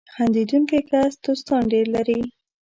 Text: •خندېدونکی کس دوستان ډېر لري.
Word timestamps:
•خندېدونکی 0.13 0.79
کس 0.89 1.11
دوستان 1.25 1.61
ډېر 1.73 1.85
لري. 1.95 2.19